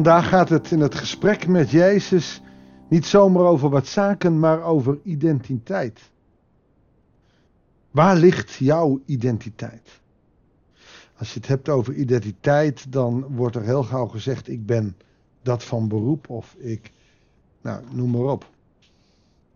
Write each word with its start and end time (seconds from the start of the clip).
Vandaag 0.00 0.28
gaat 0.28 0.48
het 0.48 0.70
in 0.70 0.80
het 0.80 0.94
gesprek 0.94 1.46
met 1.46 1.70
Jezus 1.70 2.42
niet 2.88 3.06
zomaar 3.06 3.42
over 3.42 3.70
wat 3.70 3.86
zaken, 3.86 4.38
maar 4.38 4.62
over 4.62 4.98
identiteit. 5.02 6.10
Waar 7.90 8.16
ligt 8.16 8.52
jouw 8.52 9.00
identiteit? 9.06 10.00
Als 11.18 11.32
je 11.32 11.38
het 11.38 11.48
hebt 11.48 11.68
over 11.68 11.94
identiteit, 11.94 12.92
dan 12.92 13.26
wordt 13.28 13.56
er 13.56 13.62
heel 13.62 13.82
gauw 13.82 14.06
gezegd: 14.06 14.48
ik 14.48 14.66
ben 14.66 14.96
dat 15.42 15.64
van 15.64 15.88
beroep 15.88 16.28
of 16.28 16.54
ik, 16.58 16.92
nou, 17.62 17.84
noem 17.90 18.10
maar 18.10 18.32
op. 18.32 18.50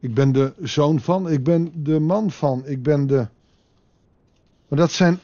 Ik 0.00 0.14
ben 0.14 0.32
de 0.32 0.52
zoon 0.60 1.00
van, 1.00 1.30
ik 1.30 1.44
ben 1.44 1.72
de 1.84 2.00
man 2.00 2.30
van, 2.30 2.66
ik 2.66 2.82
ben 2.82 3.06
de. 3.06 3.28
Maar 4.68 4.78
dat 4.78 4.90
zijn, 4.90 5.20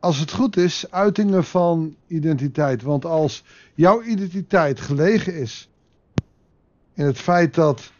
als 0.00 0.18
het 0.18 0.32
goed 0.32 0.56
is, 0.56 0.90
uitingen 0.90 1.44
van 1.44 1.96
identiteit. 2.06 2.82
Want 2.82 3.04
als 3.04 3.44
jouw 3.74 4.02
identiteit 4.02 4.80
gelegen 4.80 5.34
is 5.34 5.68
in 6.94 7.04
het 7.04 7.18
feit 7.18 7.54
dat 7.54 7.92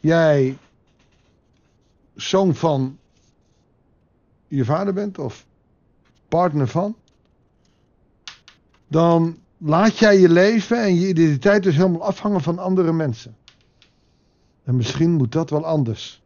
jij 0.00 0.58
zoon 2.14 2.54
van 2.54 2.98
je 4.48 4.64
vader 4.64 4.92
bent 4.92 5.18
of 5.18 5.46
partner 6.28 6.68
van, 6.68 6.96
dan 8.88 9.38
laat 9.58 9.98
jij 9.98 10.18
je 10.18 10.28
leven 10.28 10.82
en 10.82 10.94
je 10.94 11.08
identiteit 11.08 11.62
dus 11.62 11.76
helemaal 11.76 12.02
afhangen 12.04 12.40
van 12.40 12.58
andere 12.58 12.92
mensen. 12.92 13.36
En 14.64 14.76
misschien 14.76 15.10
moet 15.10 15.32
dat 15.32 15.50
wel 15.50 15.64
anders. 15.64 16.23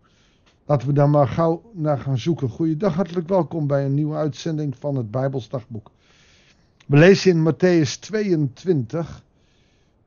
Laten 0.69 0.89
we 0.89 0.95
daar 0.95 1.11
maar 1.11 1.29
gauw 1.29 1.71
naar 1.73 1.99
gaan 1.99 2.19
zoeken. 2.19 2.49
Goeiedag, 2.49 2.95
hartelijk 2.95 3.29
welkom 3.29 3.67
bij 3.67 3.85
een 3.85 3.95
nieuwe 3.95 4.17
uitzending 4.17 4.77
van 4.79 4.97
het 4.97 5.11
Bijbelsdagboek. 5.11 5.91
We 6.87 6.97
lezen 6.97 7.31
in 7.31 7.53
Matthäus 7.53 7.99
22, 8.01 9.23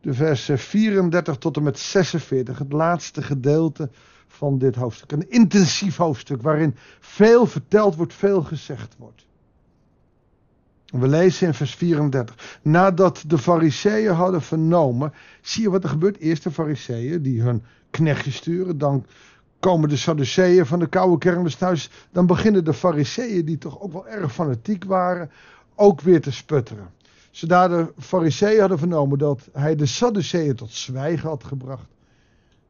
de 0.01 0.13
versen 0.13 0.59
34 0.59 1.37
tot 1.37 1.57
en 1.57 1.63
met 1.63 1.79
46, 1.79 2.59
het 2.59 2.71
laatste 2.71 3.21
gedeelte 3.21 3.89
van 4.27 4.57
dit 4.57 4.75
hoofdstuk. 4.75 5.11
Een 5.11 5.29
intensief 5.29 5.97
hoofdstuk 5.97 6.41
waarin 6.41 6.75
veel 6.99 7.45
verteld 7.45 7.95
wordt, 7.95 8.13
veel 8.13 8.43
gezegd 8.43 8.95
wordt. 8.97 9.25
We 10.85 11.07
lezen 11.07 11.47
in 11.47 11.53
vers 11.53 11.75
34. 11.75 12.59
Nadat 12.61 13.23
de 13.27 13.37
fariseeën 13.37 14.13
hadden 14.13 14.41
vernomen, 14.41 15.13
zie 15.41 15.61
je 15.61 15.69
wat 15.69 15.83
er 15.83 15.89
gebeurt. 15.89 16.17
Eerst 16.17 16.43
de 16.43 16.51
fariseeën 16.51 17.21
die 17.21 17.41
hun 17.41 17.63
knechtjes 17.89 18.35
sturen, 18.35 18.77
dan 18.77 19.05
komen 19.61 19.89
de 19.89 19.97
Sadduceeën 19.97 20.65
van 20.65 20.79
de 20.79 20.87
koude 20.87 21.17
kermis 21.17 21.55
thuis. 21.55 21.89
Dan 22.11 22.25
beginnen 22.25 22.63
de 22.63 22.73
fariseeën, 22.73 23.45
die 23.45 23.57
toch 23.57 23.79
ook 23.79 23.91
wel 23.91 24.07
erg 24.07 24.33
fanatiek 24.33 24.83
waren, 24.83 25.31
ook 25.75 26.01
weer 26.01 26.21
te 26.21 26.31
sputteren. 26.31 26.89
Zodra 27.31 27.67
de 27.67 27.93
fariseeën 27.99 28.59
hadden 28.59 28.79
vernomen 28.79 29.17
dat 29.17 29.49
hij 29.51 29.75
de 29.75 29.85
Sadduceeën 29.85 30.55
tot 30.55 30.71
zwijgen 30.71 31.29
had 31.29 31.43
gebracht, 31.43 31.87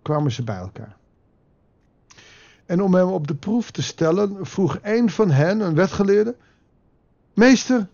kwamen 0.02 0.32
ze 0.32 0.44
bij 0.44 0.58
elkaar. 0.58 0.98
En 2.66 2.82
om 2.82 2.94
hem 2.94 3.08
op 3.08 3.28
de 3.28 3.36
proef 3.36 3.72
te 3.72 3.82
stellen, 3.82 4.46
vroeg 4.46 4.80
een 4.82 5.10
van 5.10 5.32
hen, 5.32 5.60
een 5.60 5.76
wetgeleerde, 5.76 6.36
Meester, 7.34 7.88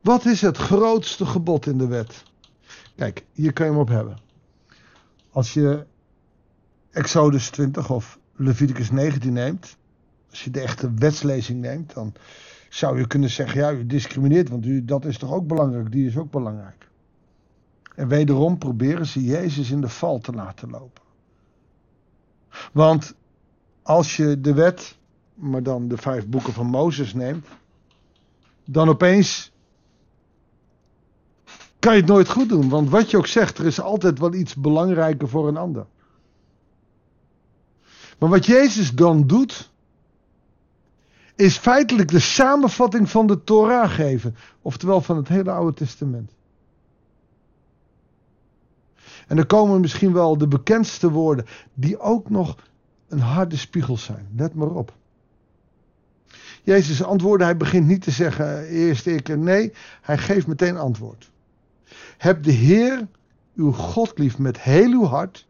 wat 0.00 0.24
is 0.24 0.40
het 0.40 0.56
grootste 0.56 1.26
gebod 1.26 1.66
in 1.66 1.78
de 1.78 1.86
wet? 1.86 2.22
Kijk, 2.96 3.24
hier 3.32 3.52
kan 3.52 3.66
je 3.66 3.72
hem 3.72 3.80
op 3.80 3.88
hebben. 3.88 4.18
Als 5.30 5.54
je 5.54 5.84
Exodus 6.90 7.50
20 7.50 7.90
of 7.90 8.18
Leviticus 8.40 8.90
19 8.90 9.32
neemt, 9.32 9.76
als 10.30 10.44
je 10.44 10.50
de 10.50 10.60
echte 10.60 10.94
wetslezing 10.94 11.60
neemt, 11.60 11.94
dan 11.94 12.12
zou 12.68 12.98
je 12.98 13.06
kunnen 13.06 13.30
zeggen, 13.30 13.60
ja, 13.60 13.72
u 13.72 13.86
discrimineert, 13.86 14.48
want 14.48 14.66
u, 14.66 14.84
dat 14.84 15.04
is 15.04 15.18
toch 15.18 15.32
ook 15.32 15.46
belangrijk, 15.46 15.92
die 15.92 16.06
is 16.06 16.16
ook 16.16 16.30
belangrijk. 16.30 16.88
En 17.94 18.08
wederom 18.08 18.58
proberen 18.58 19.06
ze 19.06 19.24
Jezus 19.24 19.70
in 19.70 19.80
de 19.80 19.88
val 19.88 20.18
te 20.18 20.32
laten 20.32 20.70
lopen. 20.70 21.02
Want 22.72 23.14
als 23.82 24.16
je 24.16 24.40
de 24.40 24.54
wet, 24.54 24.96
maar 25.34 25.62
dan 25.62 25.88
de 25.88 25.96
vijf 25.96 26.26
boeken 26.26 26.52
van 26.52 26.66
Mozes 26.66 27.14
neemt, 27.14 27.46
dan 28.64 28.88
opeens 28.88 29.52
kan 31.78 31.94
je 31.94 32.00
het 32.00 32.08
nooit 32.08 32.28
goed 32.28 32.48
doen. 32.48 32.68
Want 32.68 32.90
wat 32.90 33.10
je 33.10 33.16
ook 33.16 33.26
zegt, 33.26 33.58
er 33.58 33.66
is 33.66 33.80
altijd 33.80 34.18
wel 34.18 34.34
iets 34.34 34.54
belangrijker 34.54 35.28
voor 35.28 35.48
een 35.48 35.56
ander. 35.56 35.86
Maar 38.18 38.28
wat 38.28 38.46
Jezus 38.46 38.94
dan 38.94 39.26
doet, 39.26 39.70
is 41.34 41.56
feitelijk 41.56 42.08
de 42.08 42.18
samenvatting 42.18 43.10
van 43.10 43.26
de 43.26 43.44
Torah 43.44 43.90
geven. 43.90 44.36
Oftewel 44.62 45.00
van 45.00 45.16
het 45.16 45.28
hele 45.28 45.50
Oude 45.50 45.76
Testament. 45.76 46.32
En 49.26 49.38
er 49.38 49.46
komen 49.46 49.80
misschien 49.80 50.12
wel 50.12 50.38
de 50.38 50.48
bekendste 50.48 51.10
woorden, 51.10 51.46
die 51.74 51.98
ook 51.98 52.30
nog 52.30 52.56
een 53.08 53.20
harde 53.20 53.56
spiegel 53.56 53.96
zijn. 53.96 54.28
Let 54.36 54.54
maar 54.54 54.70
op. 54.70 54.96
Jezus 56.62 57.02
antwoordde, 57.02 57.44
hij 57.44 57.56
begint 57.56 57.86
niet 57.86 58.02
te 58.02 58.10
zeggen 58.10 58.66
eerst 58.66 59.06
ik 59.06 59.36
nee, 59.36 59.72
hij 60.00 60.18
geeft 60.18 60.46
meteen 60.46 60.76
antwoord. 60.76 61.30
Heb 62.16 62.42
de 62.42 62.50
Heer, 62.50 63.08
uw 63.54 63.72
God 63.72 64.18
lief 64.18 64.38
met 64.38 64.60
heel 64.60 64.90
uw 64.90 65.04
hart, 65.04 65.46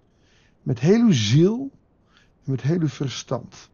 met 0.62 0.78
heel 0.78 1.00
uw 1.00 1.12
ziel 1.12 1.70
met 2.48 2.62
heel 2.62 2.80
uw 2.80 2.88
verstand. 2.88 3.68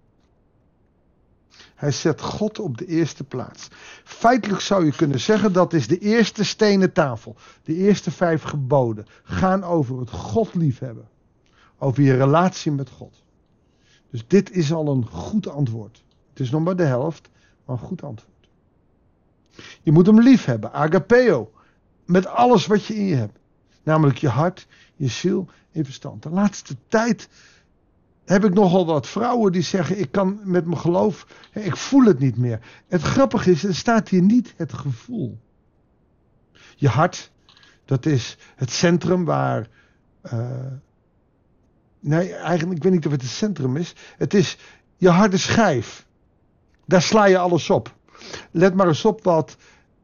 Hij 1.74 1.90
zet 1.92 2.20
God 2.20 2.58
op 2.58 2.78
de 2.78 2.86
eerste 2.86 3.24
plaats. 3.24 3.68
Feitelijk 4.04 4.60
zou 4.60 4.84
je 4.84 4.96
kunnen 4.96 5.20
zeggen 5.20 5.52
dat 5.52 5.72
is 5.72 5.88
de 5.88 5.98
eerste 5.98 6.44
stenen 6.44 6.92
tafel. 6.92 7.36
De 7.62 7.74
eerste 7.74 8.10
vijf 8.10 8.42
geboden 8.42 9.06
gaan 9.22 9.64
over 9.64 9.98
het 9.98 10.10
God 10.10 10.54
liefhebben. 10.54 11.08
Over 11.78 12.02
je 12.02 12.16
relatie 12.16 12.72
met 12.72 12.90
God. 12.90 13.22
Dus 14.10 14.26
dit 14.26 14.50
is 14.50 14.72
al 14.72 14.88
een 14.88 15.06
goed 15.06 15.48
antwoord. 15.48 16.04
Het 16.30 16.40
is 16.40 16.50
nog 16.50 16.62
maar 16.62 16.76
de 16.76 16.84
helft, 16.84 17.28
maar 17.64 17.76
een 17.76 17.86
goed 17.86 18.02
antwoord. 18.02 18.48
Je 19.82 19.92
moet 19.92 20.06
hem 20.06 20.20
lief 20.20 20.44
hebben, 20.44 20.72
agapeo. 20.72 21.52
Met 22.04 22.26
alles 22.26 22.66
wat 22.66 22.84
je 22.84 22.94
in 22.94 23.04
je 23.04 23.14
hebt. 23.14 23.38
Namelijk 23.82 24.18
je 24.18 24.28
hart, 24.28 24.66
je 24.96 25.08
ziel 25.08 25.46
en 25.48 25.78
je 25.78 25.84
verstand. 25.84 26.22
De 26.22 26.30
laatste 26.30 26.76
tijd 26.88 27.28
heb 28.24 28.44
ik 28.44 28.54
nogal 28.54 28.86
wat 28.86 29.06
vrouwen 29.06 29.52
die 29.52 29.62
zeggen: 29.62 29.98
Ik 29.98 30.12
kan 30.12 30.40
met 30.42 30.66
mijn 30.66 30.78
geloof, 30.78 31.26
ik 31.52 31.76
voel 31.76 32.04
het 32.04 32.18
niet 32.18 32.36
meer. 32.36 32.60
Het 32.88 33.02
grappige 33.02 33.50
is, 33.50 33.64
er 33.64 33.74
staat 33.74 34.08
hier 34.08 34.22
niet 34.22 34.54
het 34.56 34.72
gevoel. 34.72 35.38
Je 36.76 36.88
hart, 36.88 37.32
dat 37.84 38.06
is 38.06 38.38
het 38.56 38.70
centrum 38.70 39.24
waar. 39.24 39.68
Uh, 40.32 40.48
nee, 42.00 42.34
eigenlijk, 42.34 42.76
ik 42.76 42.82
weet 42.82 42.92
niet 42.92 43.06
of 43.06 43.12
het 43.12 43.22
het 43.22 43.30
centrum 43.30 43.76
is. 43.76 43.94
Het 44.16 44.34
is 44.34 44.58
je 44.96 45.08
harde 45.08 45.36
schijf. 45.36 46.06
Daar 46.86 47.02
sla 47.02 47.24
je 47.24 47.38
alles 47.38 47.70
op. 47.70 47.94
Let 48.50 48.74
maar 48.74 48.86
eens 48.86 49.04
op 49.04 49.24
wat 49.24 49.56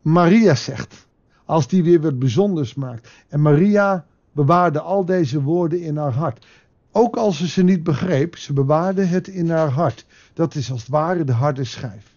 Maria 0.03 0.55
zegt. 0.55 1.09
Als 1.45 1.69
die 1.69 1.83
weer 1.83 2.01
wat 2.01 2.19
bijzonders 2.19 2.75
maakt. 2.75 3.09
En 3.29 3.43
Maria 3.43 4.07
bewaarde 4.33 4.81
al 4.81 5.05
deze 5.05 5.43
woorden 5.43 5.81
in 5.81 5.97
haar 5.97 6.13
hart. 6.13 6.47
Ook 6.93 7.17
als 7.17 7.37
ze 7.37 7.49
ze 7.49 7.62
niet 7.62 7.83
begreep, 7.83 8.37
ze 8.37 8.53
bewaarde 8.53 9.05
het 9.05 9.28
in 9.28 9.51
haar 9.51 9.71
hart. 9.71 10.06
Dat 10.33 10.55
is 10.55 10.71
als 10.71 10.81
het 10.81 10.91
ware 10.91 11.25
de 11.25 11.33
harde 11.33 11.65
schijf. 11.65 12.11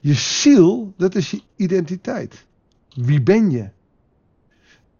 Je 0.00 0.14
ziel, 0.14 0.94
dat 0.96 1.14
is 1.14 1.30
je 1.30 1.42
identiteit. 1.56 2.46
Wie 2.88 3.22
ben 3.22 3.50
je? 3.50 3.70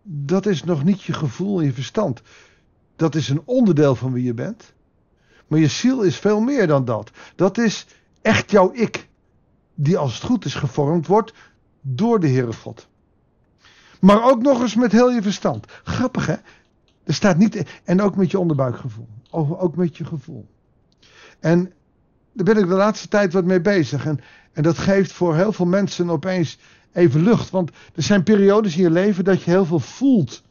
Dat 0.03 0.47
is 0.47 0.64
nog 0.64 0.84
niet 0.84 1.03
je 1.03 1.12
gevoel 1.12 1.58
en 1.58 1.64
je 1.64 1.72
verstand. 1.72 2.22
Dat 2.97 3.14
is 3.14 3.28
een 3.28 3.42
onderdeel 3.44 3.94
van 3.94 4.12
wie 4.12 4.24
je 4.24 4.34
bent. 4.34 4.72
Maar 5.47 5.59
je 5.59 5.69
ziel 5.69 6.03
is 6.03 6.16
veel 6.16 6.41
meer 6.41 6.66
dan 6.66 6.84
dat. 6.84 7.10
Dat 7.36 7.59
is 7.59 7.86
echt 8.22 8.50
jouw 8.50 8.72
ik. 8.74 9.09
Die 9.74 9.98
als 9.98 10.15
het 10.15 10.22
goed 10.22 10.44
is 10.44 10.54
gevormd 10.54 11.06
wordt 11.06 11.33
door 11.80 12.21
de 12.21 12.28
Heere 12.28 12.53
God. 12.53 12.89
Maar 14.00 14.24
ook 14.24 14.42
nog 14.42 14.60
eens 14.60 14.74
met 14.74 14.92
heel 14.92 15.10
je 15.10 15.22
verstand. 15.22 15.66
Grappig 15.84 16.27
hè? 16.27 16.36
Er 17.04 17.15
staat 17.15 17.37
niet. 17.37 17.81
En 17.84 18.01
ook 18.01 18.16
met 18.16 18.31
je 18.31 18.39
onderbuikgevoel. 18.39 19.09
Ook 19.31 19.77
met 19.77 19.97
je 19.97 20.04
gevoel. 20.04 20.49
En 21.41 21.72
daar 22.33 22.45
ben 22.45 22.57
ik 22.57 22.69
de 22.69 22.75
laatste 22.75 23.09
tijd 23.09 23.33
wat 23.33 23.45
mee 23.45 23.60
bezig. 23.60 24.07
En, 24.07 24.21
en 24.53 24.63
dat 24.63 24.78
geeft 24.78 25.13
voor 25.13 25.37
heel 25.37 25.53
veel 25.53 25.66
mensen 25.66 26.10
opeens 26.10 26.59
even 26.93 27.22
lucht. 27.22 27.51
Want 27.51 27.71
er 27.95 28.03
zijn 28.03 28.22
periodes 28.22 28.77
in 28.77 28.83
je 28.83 28.91
leven 28.91 29.25
dat 29.25 29.43
je 29.43 29.51
heel 29.51 29.65
veel 29.65 29.81
voelt 29.81 30.43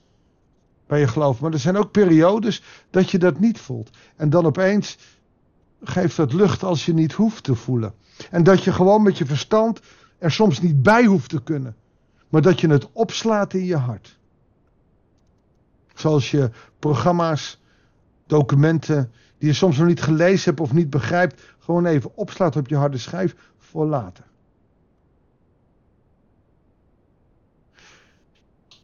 bij 0.88 1.00
je 1.00 1.08
geloof. 1.08 1.40
Maar 1.40 1.52
er 1.52 1.60
zijn 1.60 1.78
ook 1.78 1.92
periodes 1.92 2.64
dat 2.90 3.12
je 3.12 3.18
dat 3.18 3.40
niet 3.40 3.60
voelt. 3.60 3.90
En 4.16 4.30
dan 4.30 4.46
opeens 4.46 4.98
geeft 5.84 6.16
dat 6.16 6.34
lucht 6.34 6.64
als 6.64 6.86
je 6.86 6.94
niet 6.94 7.14
hoeft 7.14 7.44
te 7.44 7.56
voelen. 7.56 7.94
En 8.32 8.44
dat 8.44 8.64
je 8.64 8.72
gewoon 8.72 9.04
met 9.04 9.18
je 9.18 9.26
verstand 9.26 9.82
er 10.18 10.32
soms 10.32 10.62
niet 10.62 10.84
bij 10.84 11.06
hoeft 11.06 11.30
te 11.30 11.44
kunnen. 11.44 11.76
Maar 12.30 12.42
dat 12.42 12.60
je 12.62 12.70
het 12.70 12.92
opslaat 12.92 13.54
in 13.54 13.66
je 13.66 13.78
hart. 13.78 14.20
Zoals 16.02 16.32
je 16.32 16.50
programma's, 16.80 17.60
documenten 18.26 19.12
die 19.38 19.48
je 19.50 19.56
soms 19.56 19.78
nog 19.78 19.88
niet 19.88 20.02
gelezen 20.02 20.44
hebt 20.46 20.60
of 20.60 20.74
niet 20.74 20.90
begrijpt, 20.90 21.42
gewoon 21.60 21.86
even 21.86 22.16
opslaat 22.16 22.56
op 22.56 22.68
je 22.68 22.76
harde 22.76 22.98
schijf 22.98 23.36
voor 23.58 23.86
later. 23.86 24.26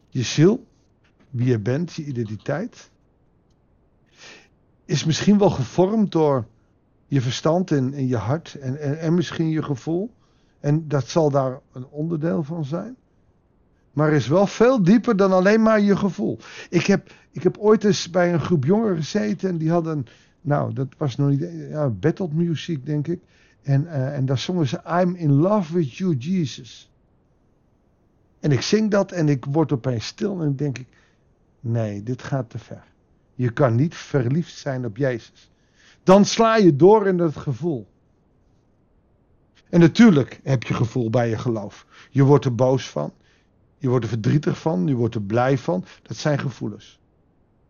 Je 0.08 0.22
ziel, 0.22 0.66
wie 1.30 1.46
je 1.46 1.58
bent, 1.58 1.92
je 1.92 2.04
identiteit, 2.04 2.90
is 4.84 5.04
misschien 5.04 5.38
wel 5.38 5.50
gevormd 5.50 6.12
door 6.12 6.46
je 7.06 7.20
verstand 7.20 7.70
en, 7.70 8.06
je 8.06 8.16
hart 8.16 8.54
en, 8.54 8.80
en, 8.80 8.98
en 9.00 9.14
misschien 9.14 9.48
je 9.48 9.62
gevoel. 9.62 10.10
En 10.60 10.88
dat 10.88 11.08
zal 11.08 11.30
daar 11.30 11.60
een 11.72 11.86
onderdeel 11.86 12.42
van 12.42 12.64
zijn. 12.64 12.96
Maar 13.98 14.12
is 14.12 14.26
wel 14.26 14.46
veel 14.46 14.82
dieper 14.82 15.16
dan 15.16 15.32
alleen 15.32 15.62
maar 15.62 15.80
je 15.80 15.96
gevoel. 15.96 16.38
Ik 16.70 16.86
heb, 16.86 17.12
ik 17.30 17.42
heb 17.42 17.58
ooit 17.58 17.84
eens 17.84 18.10
bij 18.10 18.32
een 18.32 18.40
groep 18.40 18.64
jongeren 18.64 18.96
gezeten 18.96 19.48
en 19.48 19.58
die 19.58 19.70
hadden, 19.70 20.06
nou 20.40 20.72
dat 20.72 20.86
was 20.96 21.16
nog 21.16 21.28
niet, 21.28 21.48
ja, 21.70 21.88
battle 21.88 22.28
music 22.32 22.86
denk 22.86 23.06
ik. 23.06 23.20
En, 23.62 23.82
uh, 23.82 24.16
en 24.16 24.26
daar 24.26 24.38
zongen 24.38 24.66
ze 24.66 24.80
I'm 25.02 25.14
in 25.14 25.32
love 25.32 25.74
with 25.74 25.94
you 25.94 26.16
Jesus. 26.16 26.90
En 28.40 28.52
ik 28.52 28.60
zing 28.60 28.90
dat 28.90 29.12
en 29.12 29.28
ik 29.28 29.44
word 29.44 29.72
opeens 29.72 30.06
stil 30.06 30.40
en 30.40 30.56
denk 30.56 30.78
ik, 30.78 30.86
nee 31.60 32.02
dit 32.02 32.22
gaat 32.22 32.50
te 32.50 32.58
ver. 32.58 32.84
Je 33.34 33.50
kan 33.50 33.74
niet 33.74 33.94
verliefd 33.94 34.54
zijn 34.54 34.84
op 34.84 34.96
Jezus. 34.96 35.50
Dan 36.02 36.24
sla 36.24 36.56
je 36.56 36.76
door 36.76 37.06
in 37.06 37.18
het 37.18 37.36
gevoel. 37.36 37.86
En 39.70 39.80
natuurlijk 39.80 40.40
heb 40.42 40.62
je 40.62 40.74
gevoel 40.74 41.10
bij 41.10 41.28
je 41.28 41.38
geloof. 41.38 41.86
Je 42.10 42.22
wordt 42.22 42.44
er 42.44 42.54
boos 42.54 42.90
van. 42.90 43.12
Je 43.78 43.88
wordt 43.88 44.04
er 44.04 44.10
verdrietig 44.10 44.58
van. 44.58 44.86
Je 44.86 44.94
wordt 44.94 45.14
er 45.14 45.22
blij 45.22 45.58
van. 45.58 45.84
Dat 46.02 46.16
zijn 46.16 46.38
gevoelens. 46.38 46.98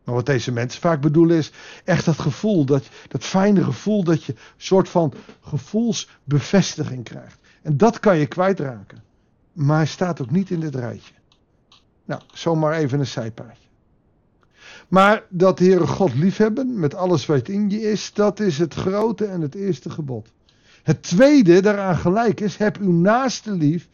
Maar 0.04 0.14
wat 0.14 0.26
deze 0.26 0.52
mensen 0.52 0.80
vaak 0.80 1.00
bedoelen 1.00 1.36
is 1.36 1.52
echt 1.84 2.04
dat 2.04 2.18
gevoel, 2.18 2.64
dat, 2.64 2.88
dat 3.08 3.24
fijne 3.24 3.64
gevoel 3.64 4.04
dat 4.04 4.24
je 4.24 4.32
een 4.32 4.38
soort 4.56 4.88
van 4.88 5.12
gevoelsbevestiging 5.40 7.04
krijgt. 7.04 7.38
En 7.62 7.76
dat 7.76 8.00
kan 8.00 8.18
je 8.18 8.26
kwijtraken. 8.26 9.02
Maar 9.52 9.76
hij 9.76 9.86
staat 9.86 10.20
ook 10.22 10.30
niet 10.30 10.50
in 10.50 10.60
dit 10.60 10.74
rijtje. 10.74 11.14
Nou, 12.04 12.22
zomaar 12.32 12.72
even 12.72 12.98
een 12.98 13.06
zijpaadje. 13.06 13.68
Maar 14.88 15.22
dat 15.28 15.58
Heere 15.58 15.86
God 15.86 16.14
liefhebben 16.14 16.78
met 16.80 16.94
alles 16.94 17.26
wat 17.26 17.48
in 17.48 17.70
je 17.70 17.80
is, 17.80 18.12
dat 18.12 18.40
is 18.40 18.58
het 18.58 18.74
grote 18.74 19.24
en 19.24 19.40
het 19.40 19.54
eerste 19.54 19.90
gebod. 19.90 20.28
Het 20.82 21.02
tweede 21.02 21.60
daaraan 21.60 21.96
gelijk 21.96 22.40
is, 22.40 22.56
heb 22.56 22.78
uw 22.78 22.92
naaste 22.92 23.52
lief 23.52 23.88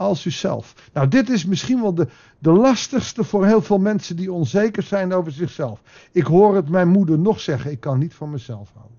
als 0.00 0.24
uzelf. 0.24 0.90
Nou, 0.92 1.08
dit 1.08 1.28
is 1.28 1.44
misschien 1.44 1.80
wel 1.80 1.94
de, 1.94 2.08
de 2.38 2.52
lastigste 2.52 3.24
voor 3.24 3.46
heel 3.46 3.62
veel 3.62 3.78
mensen 3.78 4.16
die 4.16 4.32
onzeker 4.32 4.82
zijn 4.82 5.12
over 5.12 5.32
zichzelf. 5.32 5.80
Ik 6.12 6.24
hoor 6.24 6.54
het 6.54 6.68
mijn 6.68 6.88
moeder 6.88 7.18
nog 7.18 7.40
zeggen, 7.40 7.70
ik 7.70 7.80
kan 7.80 7.98
niet 7.98 8.14
van 8.14 8.30
mezelf 8.30 8.72
houden. 8.74 8.98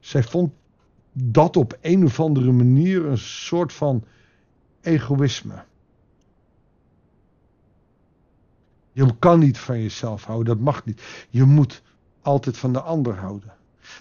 Zij 0.00 0.22
vond 0.22 0.52
dat 1.12 1.56
op 1.56 1.78
een 1.80 2.04
of 2.04 2.20
andere 2.20 2.52
manier 2.52 3.06
een 3.06 3.18
soort 3.18 3.72
van 3.72 4.04
egoïsme. 4.80 5.64
Je 8.92 9.18
kan 9.18 9.38
niet 9.38 9.58
van 9.58 9.80
jezelf 9.80 10.24
houden, 10.24 10.54
dat 10.54 10.64
mag 10.64 10.84
niet. 10.84 11.02
Je 11.30 11.44
moet 11.44 11.82
altijd 12.22 12.56
van 12.58 12.72
de 12.72 12.80
ander 12.80 13.14
houden. 13.14 13.52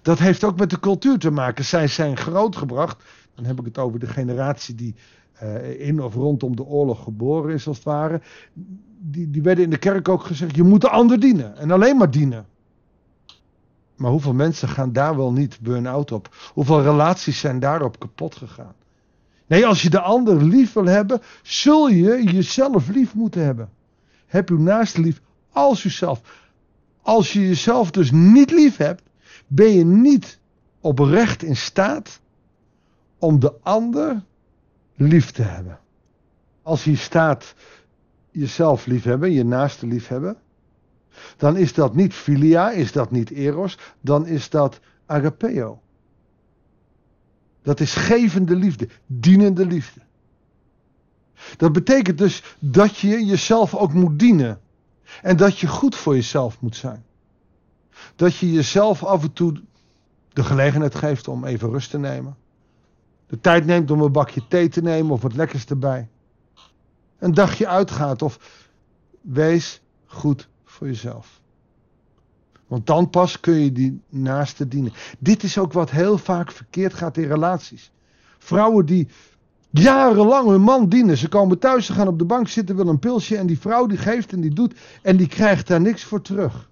Dat 0.02 0.20
heeft 0.20 0.44
ook 0.44 0.58
met 0.58 0.70
de 0.70 0.80
cultuur 0.80 1.18
te 1.18 1.32
maken. 1.32 1.66
Zij 1.66 1.88
zijn 1.88 2.18
grootgebracht, 2.18 3.04
dan 3.36 3.46
heb 3.46 3.60
ik 3.60 3.66
het 3.66 3.78
over 3.78 4.00
de 4.00 4.08
generatie 4.08 4.76
die 4.76 4.96
in 5.78 6.04
of 6.04 6.14
rondom 6.16 6.56
de 6.56 6.64
oorlog 6.64 7.04
geboren 7.04 7.54
is 7.54 7.68
als 7.68 7.78
het 7.78 7.86
ware. 7.86 8.22
Die, 9.00 9.30
die 9.30 9.42
werden 9.42 9.64
in 9.64 9.70
de 9.70 9.78
kerk 9.78 10.10
ook 10.10 10.24
gezegd, 10.24 10.56
je 10.56 10.64
moet 10.64 10.82
de 10.82 10.90
ander 10.90 11.20
dienen 11.20 11.58
en 11.58 11.72
alleen 11.72 11.98
maar 11.98 12.12
dienen. 12.12 12.46
Maar 13.96 14.12
hoeveel 14.12 14.34
mensen 14.34 14.68
gaan 14.68 14.94
daar 14.94 15.16
wel 15.16 15.32
niet 15.32 15.60
burn-out 15.62 16.12
op? 16.12 16.36
Hoeveel 16.54 16.82
relaties 16.82 17.40
zijn 17.40 17.60
daarop 17.60 18.00
kapot 18.00 18.36
gegaan? 18.36 18.74
Nee, 19.48 19.66
als 19.66 19.82
je 19.82 19.90
de 19.90 20.00
ander 20.00 20.44
lief 20.44 20.74
wil 20.74 20.86
hebben, 20.86 21.22
zul 21.42 21.88
je 21.90 22.24
jezelf 22.24 22.88
lief 22.88 23.14
moeten 23.14 23.44
hebben. 23.44 23.70
Heb 24.26 24.50
uw 24.50 24.60
naaste 24.60 25.02
lief 25.02 25.22
als 25.52 25.84
uzelf. 25.84 26.22
Als 27.02 27.34
je 27.34 27.48
jezelf 27.48 27.92
dus 27.92 28.12
niet 28.12 28.52
lief 28.52 28.78
hebt, 28.78 29.04
ben 29.48 29.72
je 29.72 29.86
niet 29.86 30.40
oprecht 30.82 31.44
in 31.44 31.56
staat 31.56 32.20
om 33.20 33.40
de 33.40 33.54
ander 33.62 34.24
lief 35.02 35.32
te 35.32 35.42
hebben. 35.42 35.80
Als 36.62 36.84
hier 36.84 36.98
staat 36.98 37.56
jezelf 38.32 38.86
lief 38.86 39.04
hebben, 39.04 39.32
je 39.32 39.44
naaste 39.44 39.88
lief 39.88 40.08
hebben, 40.08 40.38
dan 41.38 41.58
is 41.58 41.74
dat 41.74 41.96
niet 41.96 42.14
filia, 42.14 42.72
is 42.72 42.92
dat 42.92 43.12
niet 43.12 43.30
eros, 43.30 43.78
dan 44.02 44.28
is 44.28 44.50
dat 44.50 44.80
agapeo. 45.06 45.82
Dat 47.62 47.80
is 47.80 47.94
gevende 47.94 48.56
liefde, 48.56 48.88
dienende 49.06 49.66
liefde. 49.66 50.00
Dat 51.58 51.74
betekent 51.74 52.18
dus 52.18 52.56
dat 52.60 52.98
je 52.98 53.26
jezelf 53.26 53.76
ook 53.76 53.94
moet 53.94 54.20
dienen. 54.20 54.60
En 55.22 55.38
dat 55.38 55.60
je 55.60 55.68
goed 55.68 55.96
voor 55.96 56.16
jezelf 56.16 56.62
moet 56.62 56.76
zijn. 56.76 57.06
Dat 58.16 58.36
je 58.36 58.52
jezelf 58.52 59.04
af 59.04 59.24
en 59.24 59.34
toe 59.34 59.62
de 60.34 60.44
gelegenheid 60.44 60.96
geeft 60.96 61.28
om 61.28 61.46
even 61.46 61.70
rust 61.70 61.90
te 61.90 62.00
nemen. 62.00 62.36
De 63.32 63.40
tijd 63.40 63.66
neemt 63.66 63.92
om 63.92 64.02
een 64.02 64.12
bakje 64.12 64.42
thee 64.48 64.70
te 64.70 64.82
nemen 64.82 65.12
of 65.12 65.22
wat 65.22 65.36
lekkers 65.36 65.66
erbij. 65.66 66.10
Een 67.20 67.34
dagje 67.34 67.68
uitgaat 67.68 68.22
of 68.22 68.60
wees 69.22 69.82
goed 70.06 70.48
voor 70.66 70.88
jezelf. 70.88 71.42
Want 72.68 72.88
dan 72.88 73.10
pas 73.10 73.40
kun 73.40 73.54
je 73.54 73.72
die 73.72 74.02
naaste 74.10 74.68
dienen. 74.68 74.94
Dit 75.20 75.44
is 75.44 75.58
ook 75.58 75.74
wat 75.74 75.92
heel 75.92 76.18
vaak 76.18 76.52
verkeerd 76.52 76.94
gaat 76.94 77.18
in 77.18 77.28
relaties. 77.28 77.92
Vrouwen 78.38 78.86
die 78.86 79.08
jarenlang 79.70 80.48
hun 80.48 80.62
man 80.62 80.90
dienen. 80.90 81.18
Ze 81.18 81.28
komen 81.28 81.60
thuis, 81.60 81.86
ze 81.86 81.94
gaan 81.94 82.08
op 82.08 82.20
de 82.20 82.26
bank 82.26 82.48
zitten, 82.48 82.76
willen 82.76 82.92
een 82.92 83.00
pilsje. 83.00 83.38
En 83.38 83.48
die 83.48 83.60
vrouw 83.60 83.86
die 83.86 83.98
geeft 83.98 84.32
en 84.32 84.42
die 84.42 84.54
doet. 84.54 84.80
En 85.02 85.18
die 85.18 85.28
krijgt 85.28 85.68
daar 85.68 85.82
niks 85.82 86.04
voor 86.04 86.22
terug. 86.22 86.70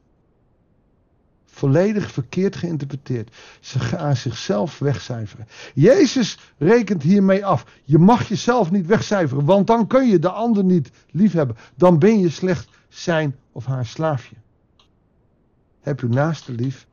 Volledig 1.59 2.11
verkeerd 2.11 2.55
geïnterpreteerd. 2.55 3.35
Ze 3.59 3.79
gaan 3.79 4.15
zichzelf 4.15 4.79
wegcijferen. 4.79 5.47
Jezus 5.73 6.53
rekent 6.57 7.03
hiermee 7.03 7.45
af. 7.45 7.65
Je 7.83 7.97
mag 7.97 8.27
jezelf 8.27 8.71
niet 8.71 8.85
wegcijferen, 8.85 9.45
want 9.45 9.67
dan 9.67 9.87
kun 9.87 10.07
je 10.07 10.19
de 10.19 10.29
ander 10.29 10.63
niet 10.63 10.91
liefhebben. 11.11 11.55
Dan 11.75 11.99
ben 11.99 12.19
je 12.19 12.29
slecht 12.29 12.69
zijn 12.89 13.35
of 13.51 13.65
haar 13.65 13.85
slaafje. 13.85 14.35
Heb 15.79 16.01
uw 16.01 16.09
naaste 16.09 16.51
lief 16.51 16.87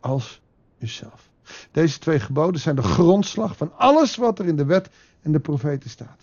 als 0.00 0.40
uzelf. 0.78 1.30
Deze 1.70 1.98
twee 1.98 2.20
geboden 2.20 2.60
zijn 2.60 2.76
de 2.76 2.82
grondslag 2.82 3.56
van 3.56 3.78
alles 3.78 4.16
wat 4.16 4.38
er 4.38 4.46
in 4.46 4.56
de 4.56 4.64
wet 4.64 4.90
en 5.22 5.32
de 5.32 5.40
profeten 5.40 5.90
staat. 5.90 6.20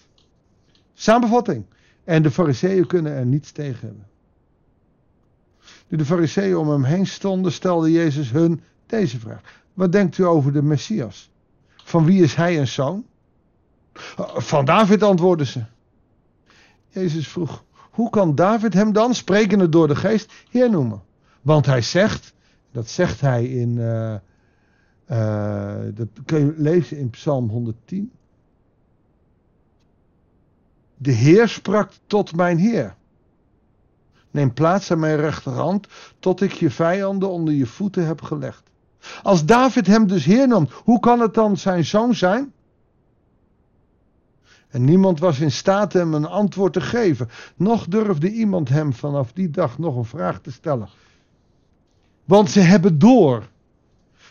Samenvatting. 0.93 1.65
En 2.03 2.21
de 2.21 2.31
fariseeën 2.31 2.87
kunnen 2.87 3.13
er 3.13 3.25
niets 3.25 3.51
tegen 3.51 3.87
hebben. 3.87 4.07
Nu 5.89 5.97
de 5.97 6.05
fariseeën 6.05 6.57
om 6.57 6.69
hem 6.69 6.83
heen 6.83 7.07
stonden, 7.07 7.51
stelde 7.51 7.91
Jezus 7.91 8.31
hun 8.31 8.61
deze 8.85 9.19
vraag. 9.19 9.41
Wat 9.73 9.91
denkt 9.91 10.17
u 10.17 10.25
over 10.25 10.53
de 10.53 10.61
Messias? 10.61 11.29
Van 11.75 12.05
wie 12.05 12.23
is 12.23 12.35
hij 12.35 12.59
een 12.59 12.67
zoon? 12.67 13.05
Van 14.33 14.65
David 14.65 15.03
antwoordden 15.03 15.47
ze. 15.47 15.63
Jezus 16.87 17.27
vroeg, 17.27 17.63
hoe 17.91 18.09
kan 18.09 18.35
David 18.35 18.73
hem 18.73 18.93
dan, 18.93 19.15
sprekende 19.15 19.69
door 19.69 19.87
de 19.87 19.95
geest, 19.95 20.33
Heer 20.49 20.69
noemen? 20.69 21.01
Want 21.41 21.65
hij 21.65 21.81
zegt, 21.81 22.33
dat 22.71 22.89
zegt 22.89 23.21
hij 23.21 23.45
in, 23.45 23.69
uh, 23.77 24.15
uh, 25.11 25.75
dat 25.93 26.07
kun 26.25 26.39
je 26.39 26.53
lezen 26.57 26.97
in 26.97 27.09
Psalm 27.09 27.49
110. 27.49 28.11
De 30.97 31.11
Heer 31.11 31.47
sprak 31.47 31.91
tot 32.07 32.35
mijn 32.35 32.57
Heer. 32.57 32.95
Neem 34.31 34.53
plaats 34.53 34.91
aan 34.91 34.99
mijn 34.99 35.17
rechterhand, 35.17 35.87
tot 36.19 36.41
ik 36.41 36.51
je 36.51 36.69
vijanden 36.69 37.29
onder 37.29 37.53
je 37.53 37.65
voeten 37.65 38.05
heb 38.05 38.21
gelegd. 38.21 38.63
Als 39.23 39.45
David 39.45 39.87
hem 39.87 40.07
dus 40.07 40.25
Heer 40.25 40.47
noemt, 40.47 40.71
hoe 40.71 40.99
kan 40.99 41.19
het 41.19 41.33
dan 41.33 41.57
zijn 41.57 41.85
zoon 41.85 42.15
zijn? 42.15 42.53
En 44.69 44.85
niemand 44.85 45.19
was 45.19 45.39
in 45.39 45.51
staat 45.51 45.93
hem 45.93 46.13
een 46.13 46.25
antwoord 46.25 46.73
te 46.73 46.81
geven. 46.81 47.29
Nog 47.55 47.87
durfde 47.87 48.31
iemand 48.31 48.69
hem 48.69 48.93
vanaf 48.93 49.31
die 49.33 49.49
dag 49.49 49.77
nog 49.77 49.95
een 49.95 50.05
vraag 50.05 50.39
te 50.39 50.51
stellen. 50.51 50.89
Want 52.25 52.49
ze 52.49 52.59
hebben 52.59 52.99
door 52.99 53.47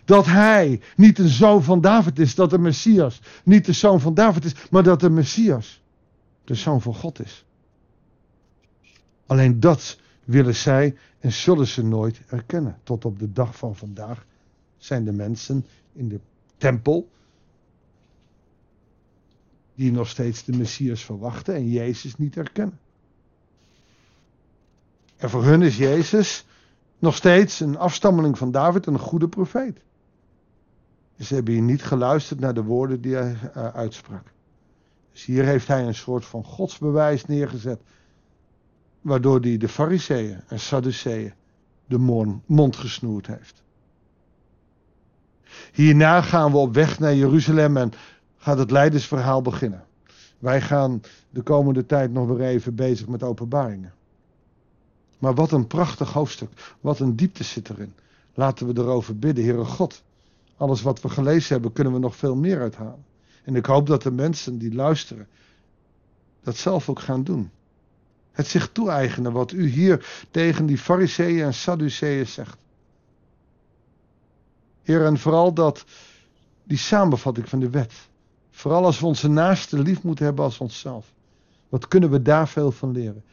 dat 0.04 0.26
hij 0.26 0.80
niet 0.96 1.18
een 1.18 1.28
zoon 1.28 1.62
van 1.62 1.80
David 1.80 2.18
is, 2.18 2.34
dat 2.34 2.50
de 2.50 2.58
Messias 2.58 3.20
niet 3.44 3.64
de 3.64 3.72
zoon 3.72 4.00
van 4.00 4.14
David 4.14 4.44
is, 4.44 4.54
maar 4.70 4.82
dat 4.82 5.00
de 5.00 5.10
Messias 5.10 5.82
de 6.44 6.54
zoon 6.54 6.80
van 6.80 6.94
God 6.94 7.20
is. 7.20 7.44
Alleen 9.28 9.60
dat 9.60 9.98
willen 10.24 10.54
zij 10.54 10.96
en 11.18 11.32
zullen 11.32 11.66
ze 11.66 11.84
nooit 11.84 12.20
erkennen. 12.26 12.78
Tot 12.82 13.04
op 13.04 13.18
de 13.18 13.32
dag 13.32 13.56
van 13.56 13.76
vandaag 13.76 14.26
zijn 14.76 15.04
de 15.04 15.12
mensen 15.12 15.66
in 15.92 16.08
de 16.08 16.20
tempel 16.56 17.08
die 19.74 19.92
nog 19.92 20.08
steeds 20.08 20.44
de 20.44 20.56
Messias 20.56 21.04
verwachten 21.04 21.54
en 21.54 21.70
Jezus 21.70 22.16
niet 22.16 22.36
erkennen. 22.36 22.78
En 25.16 25.30
voor 25.30 25.44
hun 25.44 25.62
is 25.62 25.76
Jezus 25.76 26.46
nog 26.98 27.14
steeds 27.14 27.60
een 27.60 27.76
afstammeling 27.76 28.38
van 28.38 28.50
David 28.50 28.86
en 28.86 28.92
een 28.92 28.98
goede 28.98 29.28
profeet. 29.28 29.80
Ze 31.18 31.34
hebben 31.34 31.52
hier 31.52 31.62
niet 31.62 31.82
geluisterd 31.82 32.40
naar 32.40 32.54
de 32.54 32.62
woorden 32.62 33.00
die 33.00 33.14
hij 33.14 33.36
uh, 33.56 33.68
uitsprak. 33.68 34.32
Dus 35.12 35.24
hier 35.24 35.44
heeft 35.44 35.68
hij 35.68 35.86
een 35.86 35.94
soort 35.94 36.24
van 36.24 36.44
godsbewijs 36.44 37.24
neergezet 37.24 37.80
waardoor 39.00 39.40
hij 39.40 39.56
de 39.56 39.68
fariseeën 39.68 40.40
en 40.46 40.60
sadduceeën 40.60 41.32
de 41.86 41.98
mond 42.46 42.76
gesnoerd 42.76 43.26
heeft. 43.26 43.62
Hierna 45.72 46.22
gaan 46.22 46.50
we 46.50 46.56
op 46.58 46.74
weg 46.74 46.98
naar 46.98 47.14
Jeruzalem 47.14 47.76
en 47.76 47.92
gaat 48.36 48.58
het 48.58 48.70
leidersverhaal 48.70 49.42
beginnen. 49.42 49.84
Wij 50.38 50.60
gaan 50.60 51.00
de 51.30 51.42
komende 51.42 51.86
tijd 51.86 52.12
nog 52.12 52.28
weer 52.28 52.46
even 52.46 52.74
bezig 52.74 53.06
met 53.06 53.22
openbaringen. 53.22 53.92
Maar 55.18 55.34
wat 55.34 55.52
een 55.52 55.66
prachtig 55.66 56.12
hoofdstuk. 56.12 56.76
Wat 56.80 56.98
een 56.98 57.16
diepte 57.16 57.44
zit 57.44 57.68
erin. 57.68 57.94
Laten 58.34 58.66
we 58.66 58.80
erover 58.80 59.18
bidden, 59.18 59.44
Heere 59.44 59.64
God. 59.64 60.02
Alles 60.56 60.82
wat 60.82 61.00
we 61.00 61.08
gelezen 61.08 61.52
hebben, 61.52 61.72
kunnen 61.72 61.92
we 61.92 61.98
nog 61.98 62.16
veel 62.16 62.36
meer 62.36 62.60
uithalen. 62.60 63.04
En 63.44 63.56
ik 63.56 63.66
hoop 63.66 63.86
dat 63.86 64.02
de 64.02 64.10
mensen 64.10 64.58
die 64.58 64.74
luisteren, 64.74 65.26
dat 66.42 66.56
zelf 66.56 66.88
ook 66.88 67.00
gaan 67.00 67.24
doen. 67.24 67.50
Het 68.38 68.46
zich 68.46 68.72
toe-eigenen 68.72 69.32
wat 69.32 69.52
u 69.52 69.68
hier 69.68 70.26
tegen 70.30 70.66
die 70.66 70.78
fariseeën 70.78 71.44
en 71.44 71.54
sadduceeën 71.54 72.26
zegt. 72.26 72.58
Heer, 74.82 75.04
en 75.04 75.18
vooral 75.18 75.52
dat, 75.52 75.84
die 76.64 76.78
samenvatting 76.78 77.48
van 77.48 77.58
de 77.60 77.70
wet. 77.70 77.92
Vooral 78.50 78.84
als 78.84 79.00
we 79.00 79.06
onze 79.06 79.28
naaste 79.28 79.78
lief 79.78 80.02
moeten 80.02 80.24
hebben 80.24 80.44
als 80.44 80.58
onszelf. 80.58 81.12
Wat 81.68 81.88
kunnen 81.88 82.10
we 82.10 82.22
daar 82.22 82.48
veel 82.48 82.70
van 82.70 82.92
leren? 82.92 83.24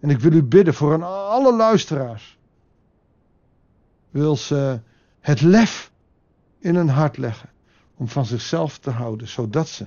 En 0.00 0.10
ik 0.10 0.18
wil 0.20 0.32
u 0.32 0.42
bidden 0.42 0.74
voor 0.74 1.04
alle 1.04 1.56
luisteraars. 1.56 2.38
Wil 4.10 4.36
ze 4.36 4.80
het 5.20 5.40
lef 5.40 5.92
in 6.58 6.74
hun 6.74 6.88
hart 6.88 7.16
leggen 7.16 7.48
om 7.96 8.08
van 8.08 8.26
zichzelf 8.26 8.78
te 8.78 8.90
houden, 8.90 9.28
zodat 9.28 9.68
ze 9.68 9.86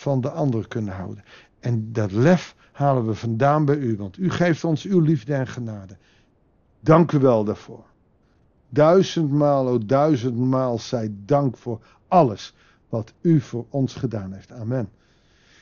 van 0.00 0.20
de 0.20 0.30
ander 0.30 0.68
kunnen 0.68 0.94
houden. 0.94 1.24
En 1.58 1.92
dat 1.92 2.12
lef 2.12 2.54
halen 2.72 3.06
we 3.06 3.14
vandaan 3.14 3.64
bij 3.64 3.76
u, 3.76 3.96
want 3.96 4.18
u 4.18 4.30
geeft 4.30 4.64
ons 4.64 4.84
uw 4.84 5.00
liefde 5.00 5.34
en 5.34 5.46
genade. 5.46 5.96
Dank 6.80 7.12
u 7.12 7.18
wel 7.18 7.44
daarvoor. 7.44 7.84
Duizendmaal, 8.68 9.68
o 9.68 9.78
duizendmaal 9.78 10.78
zij 10.78 11.14
dank 11.24 11.56
voor 11.56 11.80
alles 12.08 12.54
wat 12.88 13.12
u 13.20 13.40
voor 13.40 13.66
ons 13.68 13.94
gedaan 13.94 14.32
heeft. 14.32 14.52
Amen. 14.52 14.88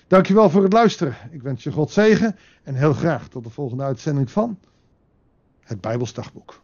Dankjewel 0.06 0.50
voor 0.50 0.62
het 0.62 0.72
luisteren. 0.72 1.16
Ik 1.30 1.42
wens 1.42 1.62
je 1.62 1.72
God 1.72 1.90
zegen 1.90 2.36
en 2.62 2.74
heel 2.74 2.92
graag 2.92 3.28
tot 3.28 3.44
de 3.44 3.50
volgende 3.50 3.82
uitzending 3.82 4.30
van 4.30 4.58
het 5.60 5.80
Bijbelsdagboek. 5.80 6.60